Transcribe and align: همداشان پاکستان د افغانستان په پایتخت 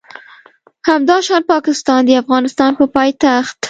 همداشان 0.89 1.41
پاکستان 1.53 2.01
د 2.05 2.09
افغانستان 2.21 2.71
په 2.79 2.85
پایتخت 2.95 3.57